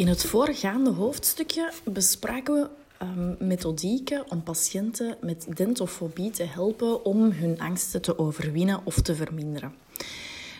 In 0.00 0.08
het 0.08 0.24
voorgaande 0.24 0.90
hoofdstukje 0.90 1.72
bespraken 1.84 2.54
we 2.54 2.68
um, 3.02 3.36
methodieken 3.48 4.30
om 4.30 4.42
patiënten 4.42 5.16
met 5.20 5.46
dentofobie 5.56 6.30
te 6.30 6.42
helpen 6.42 7.04
om 7.04 7.30
hun 7.30 7.60
angsten 7.60 8.02
te 8.02 8.18
overwinnen 8.18 8.80
of 8.84 9.00
te 9.00 9.14
verminderen. 9.14 9.74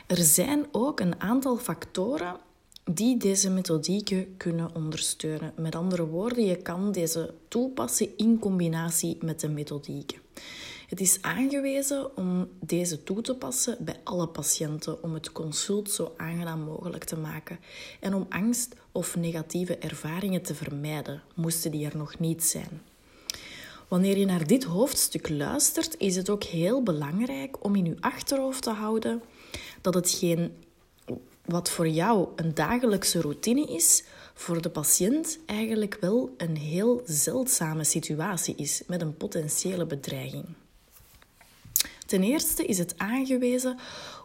Er 0.06 0.16
zijn 0.16 0.66
ook 0.72 1.00
een 1.00 1.21
aantal 1.21 1.56
factoren 1.56 2.37
die 2.84 3.16
deze 3.16 3.50
methodieken 3.50 4.37
kunnen 4.37 4.74
ondersteunen. 4.74 5.53
Met 5.57 5.75
andere 5.75 6.07
woorden, 6.07 6.45
je 6.45 6.57
kan 6.57 6.93
deze 6.93 7.35
toepassen 7.49 8.17
in 8.17 8.38
combinatie 8.38 9.19
met 9.21 9.41
de 9.41 9.49
methodieken. 9.49 10.19
Het 10.91 11.01
is 11.01 11.19
aangewezen 11.21 12.17
om 12.17 12.49
deze 12.61 13.03
toe 13.03 13.21
te 13.21 13.35
passen 13.35 13.77
bij 13.81 14.01
alle 14.04 14.29
patiënten 14.29 15.03
om 15.03 15.15
het 15.15 15.33
consult 15.33 15.90
zo 15.90 16.15
aangenaam 16.16 16.61
mogelijk 16.61 17.05
te 17.05 17.16
maken 17.16 17.59
en 18.01 18.15
om 18.15 18.27
angst 18.29 18.75
of 18.93 19.16
negatieve 19.16 19.77
ervaringen 19.77 20.43
te 20.43 20.55
vermijden, 20.55 21.23
moesten 21.34 21.71
die 21.71 21.87
er 21.87 21.97
nog 21.97 22.19
niet 22.19 22.45
zijn. 22.45 22.83
Wanneer 23.89 24.19
je 24.19 24.25
naar 24.25 24.47
dit 24.47 24.65
hoofdstuk 24.65 25.29
luistert, 25.29 25.97
is 25.98 26.17
het 26.17 26.31
ook 26.31 26.45
heel 26.45 26.83
belangrijk 26.83 27.65
om 27.65 27.77
in 27.77 27.84
je 27.84 27.97
achterhoofd 28.01 28.62
te 28.62 28.70
houden 28.70 29.23
dat 29.81 29.95
hetgeen 29.95 30.57
wat 31.45 31.70
voor 31.70 31.89
jou 31.89 32.29
een 32.37 32.55
dagelijkse 32.55 33.20
routine 33.20 33.67
is, 33.67 34.05
voor 34.34 34.62
de 34.62 34.70
patiënt 34.70 35.39
eigenlijk 35.47 35.98
wel 36.01 36.34
een 36.37 36.57
heel 36.57 37.03
zeldzame 37.05 37.84
situatie 37.84 38.55
is 38.57 38.83
met 38.87 39.01
een 39.01 39.17
potentiële 39.17 39.87
bedreiging. 39.87 40.47
Ten 42.10 42.23
eerste 42.23 42.64
is 42.64 42.78
het 42.78 42.95
aangewezen 42.96 43.78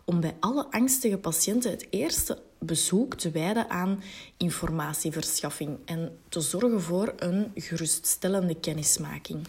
om 0.05 0.19
bij 0.19 0.35
alle 0.39 0.71
angstige 0.71 1.17
patiënten 1.17 1.71
het 1.71 1.87
eerste 1.89 2.41
bezoek 2.59 3.15
te 3.15 3.31
wijden 3.31 3.69
aan 3.69 4.03
informatieverschaffing 4.37 5.77
en 5.85 6.17
te 6.29 6.41
zorgen 6.41 6.81
voor 6.81 7.13
een 7.17 7.51
geruststellende 7.55 8.59
kennismaking. 8.59 9.47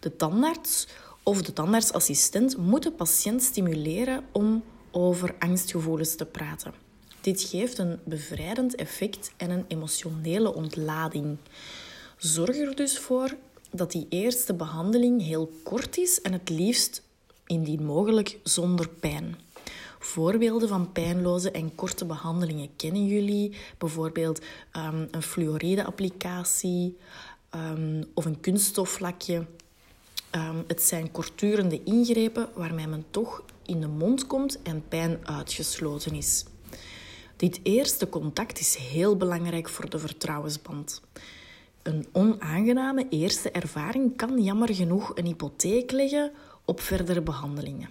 De 0.00 0.16
tandarts 0.16 0.86
of 1.22 1.42
de 1.42 1.52
tandartsassistent 1.52 2.56
moet 2.56 2.82
de 2.82 2.92
patiënt 2.92 3.42
stimuleren 3.42 4.24
om 4.32 4.62
over 4.90 5.34
angstgevoelens 5.38 6.14
te 6.14 6.26
praten. 6.26 6.74
Dit 7.20 7.42
geeft 7.42 7.78
een 7.78 7.98
bevrijdend 8.04 8.74
effect 8.74 9.32
en 9.36 9.50
een 9.50 9.64
emotionele 9.68 10.54
ontlading. 10.54 11.36
Zorg 12.16 12.56
er 12.56 12.76
dus 12.76 12.98
voor 12.98 13.36
dat 13.70 13.92
die 13.92 14.06
eerste 14.08 14.54
behandeling 14.54 15.22
heel 15.22 15.52
kort 15.62 15.98
is 15.98 16.20
en 16.20 16.32
het 16.32 16.48
liefst 16.48 17.02
indien 17.52 17.84
mogelijk 17.84 18.38
zonder 18.42 18.88
pijn. 18.88 19.36
Voorbeelden 19.98 20.68
van 20.68 20.92
pijnloze 20.92 21.50
en 21.50 21.74
korte 21.74 22.04
behandelingen 22.04 22.76
kennen 22.76 23.06
jullie. 23.06 23.56
Bijvoorbeeld 23.78 24.40
um, 24.76 25.08
een 25.10 25.22
fluoride-applicatie 25.22 26.96
um, 27.54 28.04
of 28.14 28.24
een 28.24 28.40
kunststoflakje. 28.40 29.46
Um, 30.34 30.64
het 30.66 30.82
zijn 30.82 31.10
korturende 31.10 31.82
ingrepen 31.84 32.48
waarmee 32.54 32.86
men 32.86 33.04
toch 33.10 33.42
in 33.66 33.80
de 33.80 33.88
mond 33.88 34.26
komt 34.26 34.62
en 34.62 34.84
pijn 34.88 35.18
uitgesloten 35.22 36.14
is. 36.14 36.44
Dit 37.36 37.60
eerste 37.62 38.08
contact 38.08 38.58
is 38.58 38.76
heel 38.76 39.16
belangrijk 39.16 39.68
voor 39.68 39.90
de 39.90 39.98
vertrouwensband. 39.98 41.00
Een 41.82 42.06
onaangename 42.12 43.06
eerste 43.08 43.50
ervaring 43.50 44.16
kan 44.16 44.42
jammer 44.42 44.74
genoeg 44.74 45.12
een 45.14 45.26
hypotheek 45.26 45.90
leggen 45.90 46.32
op 46.64 46.80
verdere 46.80 47.22
behandelingen. 47.22 47.88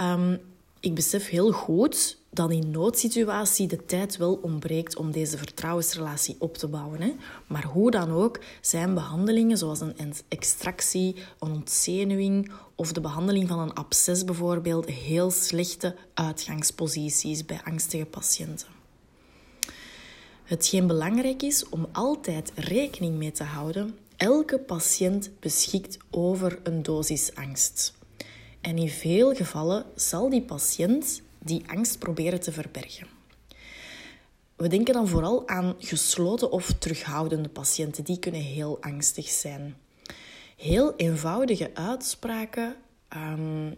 Um, 0.00 0.40
ik 0.80 0.94
besef 0.94 1.28
heel 1.28 1.52
goed 1.52 2.18
dat 2.30 2.50
in 2.50 2.70
noodsituatie 2.70 3.66
de 3.66 3.86
tijd 3.86 4.16
wel 4.16 4.38
ontbreekt 4.42 4.96
om 4.96 5.10
deze 5.10 5.38
vertrouwensrelatie 5.38 6.36
op 6.38 6.56
te 6.56 6.68
bouwen. 6.68 7.00
Hè? 7.00 7.12
Maar 7.46 7.64
hoe 7.64 7.90
dan 7.90 8.10
ook 8.10 8.40
zijn 8.60 8.94
behandelingen 8.94 9.58
zoals 9.58 9.80
een 9.80 10.14
extractie, 10.28 11.16
een 11.38 11.52
ontzenuwing 11.52 12.50
of 12.74 12.92
de 12.92 13.00
behandeling 13.00 13.48
van 13.48 13.58
een 13.58 13.74
absces 13.74 14.24
bijvoorbeeld 14.24 14.86
heel 14.86 15.30
slechte 15.30 15.94
uitgangsposities 16.14 17.44
bij 17.44 17.60
angstige 17.64 18.04
patiënten. 18.04 18.68
Hetgeen 20.44 20.86
belangrijk 20.86 21.42
is 21.42 21.68
om 21.68 21.86
altijd 21.92 22.52
rekening 22.54 23.16
mee 23.16 23.32
te 23.32 23.44
houden, 23.44 23.98
elke 24.16 24.58
patiënt 24.58 25.30
beschikt 25.40 25.96
over 26.10 26.58
een 26.62 26.82
dosis 26.82 27.34
angst. 27.34 27.94
En 28.60 28.78
in 28.78 28.88
veel 28.88 29.34
gevallen 29.34 29.84
zal 29.94 30.30
die 30.30 30.42
patiënt 30.42 31.22
die 31.38 31.62
angst 31.66 31.98
proberen 31.98 32.40
te 32.40 32.52
verbergen. 32.52 33.06
We 34.56 34.68
denken 34.68 34.94
dan 34.94 35.08
vooral 35.08 35.48
aan 35.48 35.74
gesloten 35.78 36.50
of 36.50 36.72
terughoudende 36.72 37.48
patiënten. 37.48 38.04
Die 38.04 38.18
kunnen 38.18 38.40
heel 38.40 38.78
angstig 38.80 39.28
zijn. 39.28 39.76
Heel 40.56 40.96
eenvoudige 40.96 41.70
uitspraken 41.74 42.76
um, 43.16 43.74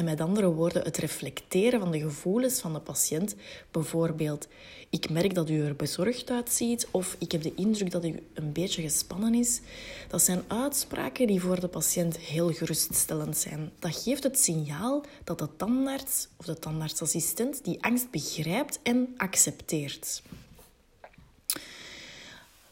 en 0.00 0.06
met 0.06 0.20
andere 0.20 0.52
woorden, 0.52 0.82
het 0.82 0.96
reflecteren 0.96 1.80
van 1.80 1.90
de 1.90 2.00
gevoelens 2.00 2.60
van 2.60 2.72
de 2.72 2.80
patiënt. 2.80 3.34
Bijvoorbeeld, 3.70 4.48
ik 4.90 5.10
merk 5.10 5.34
dat 5.34 5.50
u 5.50 5.64
er 5.64 5.76
bezorgd 5.76 6.30
uitziet 6.30 6.88
of 6.90 7.16
ik 7.18 7.32
heb 7.32 7.42
de 7.42 7.54
indruk 7.54 7.90
dat 7.90 8.04
u 8.04 8.22
een 8.34 8.52
beetje 8.52 8.82
gespannen 8.82 9.34
is. 9.34 9.60
Dat 10.08 10.22
zijn 10.22 10.42
uitspraken 10.46 11.26
die 11.26 11.40
voor 11.40 11.60
de 11.60 11.68
patiënt 11.68 12.16
heel 12.16 12.52
geruststellend 12.52 13.36
zijn. 13.36 13.70
Dat 13.78 14.02
geeft 14.02 14.22
het 14.22 14.38
signaal 14.38 15.04
dat 15.24 15.38
de 15.38 15.48
tandarts 15.56 16.28
of 16.36 16.44
de 16.44 16.58
tandartsassistent 16.58 17.64
die 17.64 17.82
angst 17.82 18.10
begrijpt 18.10 18.78
en 18.82 19.14
accepteert. 19.16 20.22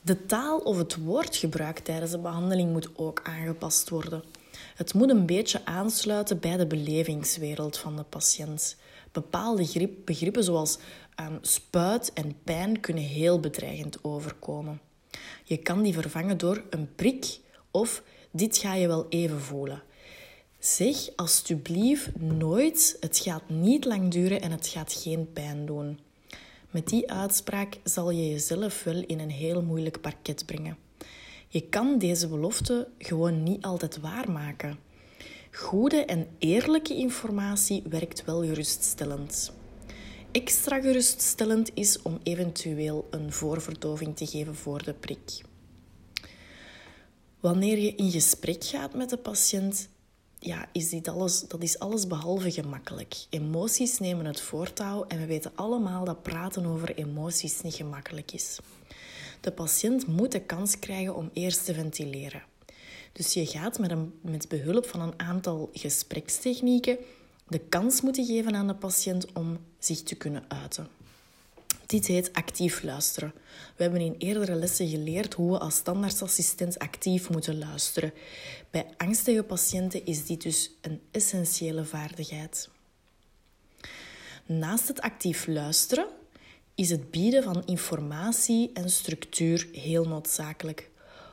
De 0.01 0.27
taal 0.27 0.59
of 0.59 0.79
het 0.79 0.97
woordgebruik 0.97 1.79
tijdens 1.79 2.11
de 2.11 2.19
behandeling 2.19 2.73
moet 2.73 2.89
ook 2.97 3.21
aangepast 3.25 3.89
worden. 3.89 4.23
Het 4.75 4.95
moet 4.95 5.11
een 5.11 5.27
beetje 5.27 5.65
aansluiten 5.65 6.39
bij 6.39 6.57
de 6.57 6.67
belevingswereld 6.67 7.79
van 7.79 7.97
de 7.97 8.03
patiënt. 8.03 8.77
Bepaalde 9.13 9.91
begrippen 10.05 10.45
zoals 10.45 10.79
um, 11.21 11.39
spuit 11.41 12.13
en 12.13 12.37
pijn 12.45 12.81
kunnen 12.81 13.03
heel 13.03 13.41
bedreigend 13.41 14.05
overkomen. 14.05 14.81
Je 15.45 15.57
kan 15.57 15.83
die 15.83 15.93
vervangen 15.93 16.39
door 16.39 16.63
een 16.71 16.95
prik 16.95 17.41
of 17.71 18.03
dit 18.31 18.57
ga 18.57 18.75
je 18.75 18.87
wel 18.87 19.07
even 19.09 19.41
voelen. 19.41 19.83
Zeg 20.59 20.97
alsjeblieft 21.17 22.21
nooit: 22.21 22.97
het 23.01 23.19
gaat 23.19 23.49
niet 23.49 23.85
lang 23.85 24.11
duren 24.11 24.41
en 24.41 24.51
het 24.51 24.67
gaat 24.67 24.93
geen 24.93 25.33
pijn 25.33 25.67
doen. 25.67 25.99
Met 26.71 26.89
die 26.89 27.11
uitspraak 27.11 27.79
zal 27.85 28.11
je 28.11 28.29
jezelf 28.29 28.85
wel 28.85 29.05
in 29.07 29.21
een 29.21 29.31
heel 29.31 29.63
moeilijk 29.63 30.01
parket 30.01 30.47
brengen. 30.47 30.88
Je 31.51 31.69
kan 31.69 31.99
deze 31.99 32.29
belofte 32.29 32.89
gewoon 32.99 33.43
niet 33.43 33.65
altijd 33.65 34.01
waarmaken. 34.01 34.79
Goede 35.53 36.05
en 36.05 36.27
eerlijke 36.39 36.95
informatie 36.95 37.83
werkt 37.89 38.25
wel 38.25 38.45
geruststellend. 38.45 39.53
Extra 40.33 40.81
geruststellend 40.81 41.71
is 41.75 42.03
om 42.03 42.19
eventueel 42.23 43.07
een 43.11 43.33
voorverdoving 43.33 44.17
te 44.17 44.27
geven 44.27 44.55
voor 44.55 44.83
de 44.83 44.95
prik. 44.95 45.41
Wanneer 47.41 47.79
je 47.79 47.95
in 47.95 48.11
gesprek 48.11 48.65
gaat 48.65 48.95
met 48.95 49.11
de 49.11 49.17
patiënt, 49.17 49.89
ja, 50.39 50.69
is 50.73 50.89
dit 50.89 51.09
alles, 51.09 51.41
dat 51.41 51.63
is 51.63 51.79
alles 51.79 52.07
behalve 52.07 52.51
gemakkelijk. 52.51 53.27
Emoties 53.31 53.99
nemen 53.99 54.25
het 54.25 54.41
voortouw 54.41 55.05
en 55.05 55.19
we 55.19 55.27
weten 55.27 55.53
allemaal 55.55 56.05
dat 56.05 56.23
praten 56.23 56.67
over 56.67 56.95
emoties 56.95 57.63
niet 57.63 57.75
gemakkelijk 57.75 58.33
is. 58.33 58.59
De 59.41 59.53
patiënt 59.53 60.07
moet 60.07 60.33
de 60.33 60.41
kans 60.41 60.79
krijgen 60.79 61.15
om 61.15 61.31
eerst 61.33 61.65
te 61.65 61.75
ventileren. 61.75 62.43
Dus 63.13 63.33
je 63.33 63.47
gaat 63.47 63.79
met, 63.79 63.91
een, 63.91 64.19
met 64.21 64.49
behulp 64.49 64.87
van 64.87 65.01
een 65.01 65.19
aantal 65.19 65.71
gesprekstechnieken 65.73 66.99
de 67.49 67.59
kans 67.59 68.01
moeten 68.01 68.27
geven 68.27 68.55
aan 68.55 68.67
de 68.67 68.75
patiënt 68.75 69.33
om 69.33 69.59
zich 69.79 70.03
te 70.03 70.15
kunnen 70.15 70.45
uiten. 70.49 70.89
Dit 71.87 72.07
heet 72.07 72.33
actief 72.33 72.83
luisteren. 72.83 73.33
We 73.77 73.83
hebben 73.83 74.01
in 74.01 74.15
eerdere 74.19 74.55
lessen 74.55 74.89
geleerd 74.89 75.35
hoe 75.35 75.51
we 75.51 75.59
als 75.59 75.75
standaardassistent 75.75 76.79
actief 76.79 77.31
moeten 77.31 77.59
luisteren. 77.59 78.13
Bij 78.71 78.87
angstige 78.97 79.43
patiënten 79.43 80.05
is 80.05 80.27
dit 80.27 80.43
dus 80.43 80.71
een 80.81 81.01
essentiële 81.11 81.85
vaardigheid. 81.85 82.69
Naast 84.47 84.89
het 84.89 85.01
actief 85.01 85.47
luisteren 85.47 86.07
is 86.79 86.91
het 86.91 87.11
bieden 87.11 87.43
van 87.43 87.63
informatie 87.67 88.71
en 88.75 88.91
structuur 88.91 89.69
heel 89.73 90.05
noodzakelijk. 90.05 90.91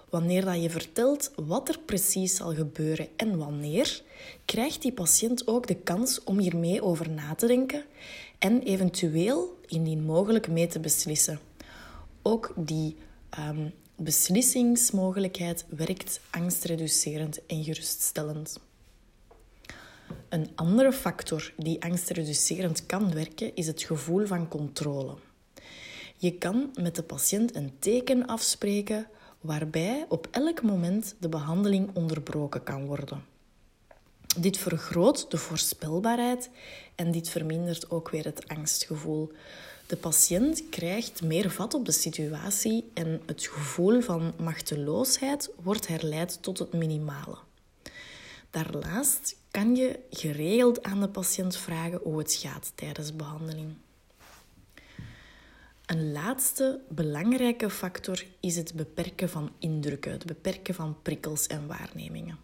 Wanneer 0.10 0.46
dat 0.46 0.62
je 0.62 0.70
vertelt 0.70 1.32
wat 1.36 1.70
er 1.70 1.80
precies 1.80 2.36
zal 2.36 2.54
gebeuren 2.54 3.08
en 3.16 3.38
wanneer, 3.38 4.02
krijgt 4.46 4.82
die 4.82 4.92
patiënt 4.92 5.48
ook 5.48 5.68
de 5.68 5.76
kans 5.76 6.24
om 6.24 6.40
hiermee 6.40 6.84
over 6.84 7.10
na 7.10 7.36
te 7.36 7.48
denken 7.48 7.84
en 8.40 8.62
eventueel, 8.62 9.60
indien 9.68 10.04
mogelijk, 10.04 10.48
mee 10.48 10.68
te 10.68 10.80
beslissen. 10.80 11.40
Ook 12.22 12.54
die 12.56 12.96
um, 13.40 13.74
beslissingsmogelijkheid 13.96 15.66
werkt 15.70 16.20
angstreducerend 16.30 17.46
en 17.46 17.64
geruststellend. 17.64 18.60
Een 20.30 20.50
andere 20.56 20.94
factor 20.94 21.54
die 21.58 21.84
angstreducerend 21.84 22.86
kan 22.86 23.14
werken 23.14 23.56
is 23.56 23.68
het 23.68 23.84
gevoel 23.84 24.26
van 24.26 24.48
controle. 24.48 25.16
Je 26.18 26.38
kan 26.38 26.72
met 26.82 26.96
de 26.96 27.04
patiënt 27.04 27.56
een 27.56 27.76
teken 27.80 28.26
afspreken 28.26 29.08
waarbij 29.42 30.06
op 30.10 30.28
elk 30.32 30.62
moment 30.62 31.16
de 31.20 31.30
behandeling 31.30 31.90
onderbroken 31.94 32.64
kan 32.64 32.86
worden. 32.86 33.24
Dit 34.38 34.58
vergroot 34.58 35.32
de 35.32 35.38
voorspelbaarheid 35.38 36.50
en 36.96 37.12
dit 37.12 37.30
vermindert 37.30 37.92
ook 37.92 38.10
weer 38.10 38.24
het 38.24 38.48
angstgevoel. 38.48 39.32
De 39.88 39.98
patiënt 39.98 40.70
krijgt 40.70 41.22
meer 41.22 41.52
vat 41.52 41.74
op 41.74 41.86
de 41.86 41.92
situatie 41.92 42.92
en 42.94 43.22
het 43.26 43.48
gevoel 43.48 44.02
van 44.02 44.34
machteloosheid 44.38 45.52
wordt 45.64 45.88
herleid 45.88 46.42
tot 46.42 46.60
het 46.60 46.74
minimale. 46.74 47.38
Daarnaast 48.50 49.36
kan 49.52 49.76
je 49.76 50.00
geregeld 50.10 50.84
aan 50.84 51.00
de 51.00 51.10
patiënt 51.10 51.58
vragen 51.58 52.00
hoe 52.04 52.18
het 52.18 52.34
gaat 52.34 52.72
tijdens 52.76 53.16
behandeling. 53.16 53.76
Een 55.86 56.12
laatste 56.12 56.80
belangrijke 56.90 57.70
factor 57.70 58.24
is 58.40 58.56
het 58.56 58.74
beperken 58.74 59.30
van 59.30 59.52
indrukken, 59.60 60.12
het 60.12 60.26
beperken 60.26 60.74
van 60.74 60.98
prikkels 61.02 61.48
en 61.48 61.68
waarnemingen. 61.68 62.38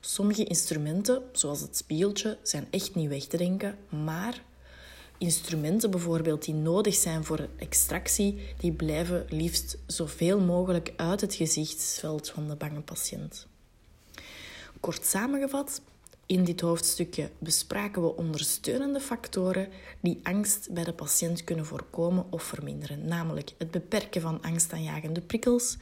Sommige 0.00 0.44
instrumenten, 0.44 1.22
zoals 1.32 1.60
het 1.60 1.76
spiegeltje, 1.76 2.38
zijn 2.42 2.66
echt 2.70 2.94
niet 2.94 3.08
weg 3.08 3.24
te 3.24 3.36
denken, 3.36 3.78
maar 3.88 4.42
instrumenten 5.18 5.90
bijvoorbeeld 5.90 6.44
die 6.44 6.54
nodig 6.54 6.94
zijn 6.94 7.24
voor 7.24 7.48
extractie, 7.56 8.54
die 8.58 8.72
blijven 8.72 9.26
liefst 9.28 9.78
zoveel 9.86 10.40
mogelijk 10.40 10.92
uit 10.96 11.20
het 11.20 11.34
gezichtsveld 11.34 12.30
van 12.30 12.48
de 12.48 12.56
bange 12.56 12.80
patiënt. 12.80 13.46
Kort 14.80 15.06
samengevat, 15.06 15.80
in 16.26 16.44
dit 16.44 16.60
hoofdstukje 16.60 17.30
bespraken 17.38 18.02
we 18.02 18.16
ondersteunende 18.16 19.00
factoren 19.00 19.68
die 20.00 20.20
angst 20.22 20.68
bij 20.72 20.84
de 20.84 20.92
patiënt 20.92 21.44
kunnen 21.44 21.66
voorkomen 21.66 22.26
of 22.30 22.42
verminderen, 22.42 23.06
namelijk 23.06 23.52
het 23.58 23.70
beperken 23.70 24.20
van 24.20 24.42
angstaanjagende 24.42 25.20
prikkels, 25.20 25.76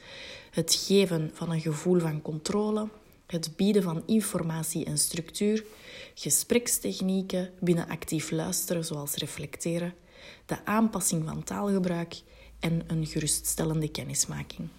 het 0.51 0.73
geven 0.73 1.31
van 1.33 1.51
een 1.51 1.61
gevoel 1.61 1.99
van 1.99 2.21
controle, 2.21 2.87
het 3.25 3.55
bieden 3.55 3.83
van 3.83 4.03
informatie 4.05 4.85
en 4.85 4.97
structuur, 4.97 5.65
gesprekstechnieken 6.13 7.51
binnen 7.59 7.87
actief 7.87 8.31
luisteren 8.31 8.85
zoals 8.85 9.15
reflecteren, 9.15 9.93
de 10.45 10.65
aanpassing 10.65 11.27
van 11.27 11.43
taalgebruik 11.43 12.21
en 12.59 12.83
een 12.87 13.05
geruststellende 13.05 13.89
kennismaking. 13.91 14.69